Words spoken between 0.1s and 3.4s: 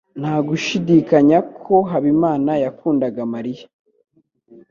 Nta gushidikanya ko Habimana yakundaga